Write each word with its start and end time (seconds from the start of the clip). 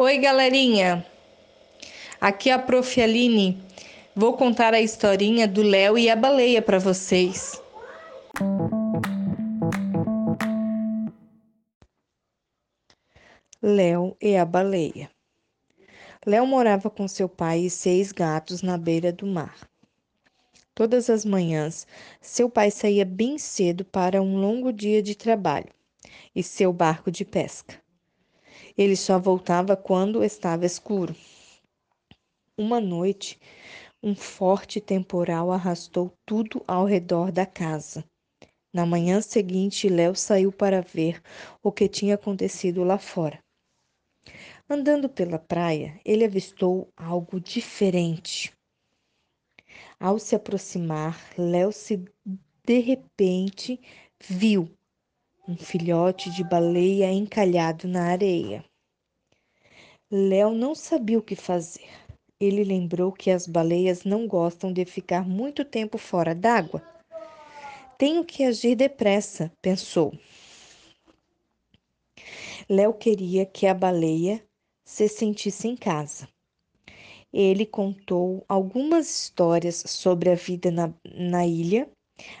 Oi, 0.00 0.16
galerinha. 0.18 1.04
Aqui 2.20 2.50
é 2.50 2.52
a 2.52 2.58
Prof. 2.60 3.02
Aline. 3.02 3.60
Vou 4.14 4.36
contar 4.36 4.72
a 4.72 4.80
historinha 4.80 5.48
do 5.48 5.60
Léo 5.60 5.98
e 5.98 6.08
a 6.08 6.14
baleia 6.14 6.62
para 6.62 6.78
vocês. 6.78 7.60
Léo 13.60 14.16
e 14.22 14.36
a 14.36 14.44
baleia. 14.44 15.10
Léo 16.24 16.46
morava 16.46 16.88
com 16.88 17.08
seu 17.08 17.28
pai 17.28 17.62
e 17.62 17.70
seis 17.70 18.12
gatos 18.12 18.62
na 18.62 18.78
beira 18.78 19.10
do 19.10 19.26
mar. 19.26 19.68
Todas 20.76 21.10
as 21.10 21.24
manhãs, 21.24 21.88
seu 22.20 22.48
pai 22.48 22.70
saía 22.70 23.04
bem 23.04 23.36
cedo 23.36 23.84
para 23.84 24.22
um 24.22 24.36
longo 24.36 24.72
dia 24.72 25.02
de 25.02 25.16
trabalho 25.16 25.74
e 26.36 26.40
seu 26.40 26.72
barco 26.72 27.10
de 27.10 27.24
pesca. 27.24 27.87
Ele 28.78 28.94
só 28.94 29.18
voltava 29.18 29.76
quando 29.76 30.22
estava 30.22 30.64
escuro. 30.64 31.12
Uma 32.56 32.80
noite, 32.80 33.36
um 34.00 34.14
forte 34.14 34.80
temporal 34.80 35.50
arrastou 35.50 36.12
tudo 36.24 36.62
ao 36.64 36.84
redor 36.84 37.32
da 37.32 37.44
casa. 37.44 38.04
Na 38.72 38.86
manhã 38.86 39.20
seguinte, 39.20 39.88
Léo 39.88 40.14
saiu 40.14 40.52
para 40.52 40.80
ver 40.80 41.20
o 41.60 41.72
que 41.72 41.88
tinha 41.88 42.14
acontecido 42.14 42.84
lá 42.84 42.98
fora. 42.98 43.40
Andando 44.70 45.08
pela 45.08 45.40
praia, 45.40 46.00
ele 46.04 46.24
avistou 46.24 46.88
algo 46.96 47.40
diferente. 47.40 48.52
Ao 49.98 50.20
se 50.20 50.36
aproximar, 50.36 51.18
Léo 51.36 51.72
se 51.72 52.04
de 52.64 52.78
repente 52.78 53.80
viu 54.20 54.70
um 55.48 55.56
filhote 55.56 56.28
de 56.30 56.44
baleia 56.44 57.10
encalhado 57.10 57.88
na 57.88 58.10
areia. 58.10 58.62
Léo 60.10 60.52
não 60.52 60.74
sabia 60.74 61.18
o 61.18 61.22
que 61.22 61.34
fazer. 61.34 61.88
Ele 62.38 62.62
lembrou 62.62 63.10
que 63.10 63.30
as 63.30 63.46
baleias 63.46 64.04
não 64.04 64.28
gostam 64.28 64.70
de 64.70 64.84
ficar 64.84 65.26
muito 65.26 65.64
tempo 65.64 65.96
fora 65.96 66.34
d'água. 66.34 66.82
Tenho 67.96 68.26
que 68.26 68.44
agir 68.44 68.76
depressa, 68.76 69.50
pensou. 69.62 70.12
Léo 72.68 72.92
queria 72.92 73.46
que 73.46 73.66
a 73.66 73.72
baleia 73.72 74.44
se 74.84 75.08
sentisse 75.08 75.66
em 75.66 75.74
casa. 75.74 76.28
Ele 77.32 77.64
contou 77.64 78.44
algumas 78.46 79.08
histórias 79.08 79.82
sobre 79.86 80.28
a 80.28 80.34
vida 80.34 80.70
na, 80.70 80.92
na 81.14 81.46
ilha. 81.46 81.88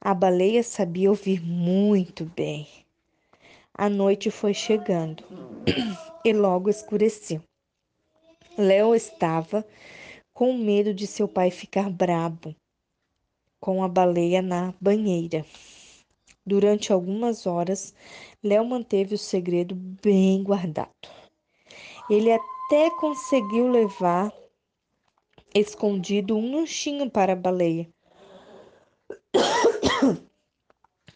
A 0.00 0.12
baleia 0.12 0.62
sabia 0.62 1.08
ouvir 1.08 1.40
muito 1.42 2.26
bem. 2.36 2.68
A 3.80 3.88
noite 3.88 4.30
foi 4.30 4.52
chegando 4.52 5.24
e 6.22 6.34
logo 6.34 6.68
escureceu. 6.68 7.42
Léo 8.58 8.94
estava 8.94 9.66
com 10.34 10.52
medo 10.52 10.92
de 10.92 11.06
seu 11.06 11.26
pai 11.26 11.50
ficar 11.50 11.88
brabo 11.88 12.54
com 13.58 13.82
a 13.82 13.88
baleia 13.88 14.42
na 14.42 14.74
banheira. 14.78 15.46
Durante 16.44 16.92
algumas 16.92 17.46
horas, 17.46 17.94
Léo 18.44 18.66
manteve 18.66 19.14
o 19.14 19.18
segredo 19.18 19.74
bem 19.74 20.42
guardado. 20.42 21.08
Ele 22.10 22.30
até 22.30 22.90
conseguiu 22.98 23.66
levar 23.66 24.30
escondido 25.54 26.36
um 26.36 26.54
lanchinho 26.54 27.10
para 27.10 27.32
a 27.32 27.36
baleia. 27.36 27.88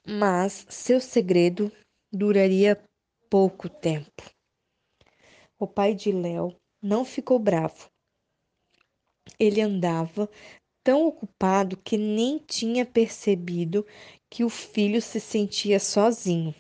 Mas 0.09 0.65
seu 0.71 0.99
segredo 0.99 1.71
duraria 2.15 2.81
pouco 3.29 3.69
tempo. 3.69 4.23
O 5.59 5.67
pai 5.67 5.95
de 5.95 6.13
Léo 6.13 6.55
não 6.81 7.05
ficou 7.05 7.39
bravo. 7.39 7.91
Ele 9.39 9.61
andava 9.61 10.29
tão 10.85 11.07
ocupado 11.07 11.77
que 11.77 11.97
nem 11.97 12.39
tinha 12.39 12.85
percebido 12.85 13.87
que 14.31 14.45
o 14.45 14.51
filho 14.51 15.01
se 15.01 15.19
sentia 15.19 15.81
sozinho. 15.81 16.55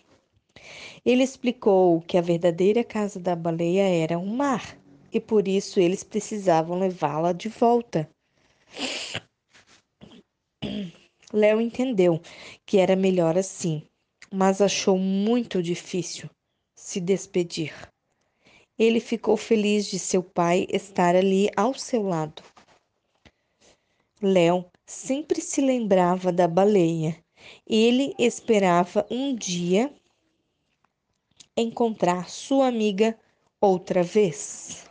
Ele 1.04 1.22
explicou 1.22 2.00
que 2.00 2.16
a 2.16 2.22
verdadeira 2.22 2.82
casa 2.82 3.20
da 3.20 3.36
baleia 3.36 3.82
era 3.82 4.18
o 4.18 4.26
mar 4.26 4.78
e 5.12 5.20
por 5.20 5.46
isso 5.46 5.78
eles 5.78 6.02
precisavam 6.02 6.78
levá-la 6.78 7.32
de 7.32 7.48
volta. 7.48 8.08
Léo 11.32 11.60
entendeu 11.60 12.20
que 12.64 12.78
era 12.78 12.96
melhor 12.96 13.36
assim 13.36 13.86
mas 14.34 14.60
achou 14.60 14.98
muito 14.98 15.62
difícil 15.62 16.28
se 16.74 17.00
despedir. 17.00 17.72
Ele 18.76 18.98
ficou 18.98 19.36
feliz 19.36 19.86
de 19.86 19.96
seu 19.96 20.24
pai 20.24 20.66
estar 20.68 21.14
ali 21.14 21.48
ao 21.56 21.72
seu 21.74 22.02
lado. 22.02 22.42
Léo 24.20 24.64
sempre 24.84 25.40
se 25.40 25.60
lembrava 25.60 26.32
da 26.32 26.48
baleia. 26.48 27.16
Ele 27.64 28.12
esperava 28.18 29.06
um 29.08 29.36
dia 29.36 29.94
encontrar 31.56 32.28
sua 32.28 32.66
amiga 32.66 33.16
outra 33.60 34.02
vez. 34.02 34.83